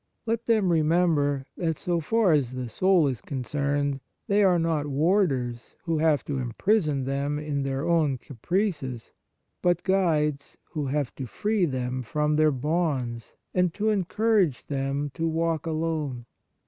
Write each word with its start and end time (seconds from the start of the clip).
Let 0.25 0.47
them 0.47 0.71
remember 0.71 1.45
105 1.57 1.59
On 1.59 1.63
the 1.63 1.67
Exercises 1.69 1.83
of 1.83 1.85
Piety 1.85 1.93
that, 1.93 2.01
so 2.01 2.09
far 2.09 2.31
as 2.33 2.53
the 2.53 2.73
soul 2.73 3.07
is 3.07 3.21
concerned, 3.21 3.99
they 4.25 4.43
are 4.43 4.57
not 4.57 4.87
warders 4.87 5.75
who 5.83 5.99
have 5.99 6.25
to 6.25 6.39
imprison 6.39 7.03
them 7.03 7.37
in 7.37 7.61
their 7.61 7.87
own 7.87 8.17
caprices, 8.17 9.11
but 9.61 9.83
guides 9.83 10.57
who 10.71 10.87
have 10.87 11.13
to 11.17 11.27
free 11.27 11.65
them 11.65 12.01
from 12.01 12.35
their 12.35 12.49
bonds 12.51 13.35
and 13.53 13.75
to 13.75 13.91
encourage 13.91 14.65
them 14.65 15.11
to 15.13 15.27
walk 15.27 15.67
alone. 15.67 16.25